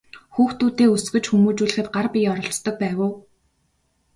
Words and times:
Хүүхдүүдээ 0.35 0.87
өсгөж 0.95 1.25
хүмүүжүүлэхэд 1.29 1.87
гар 1.95 2.07
бие 2.13 2.27
оролцдог 2.33 2.75
байв 2.81 2.97
уу? 3.05 3.13